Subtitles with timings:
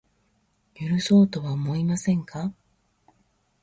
[0.73, 2.51] 許そうとは思いませんか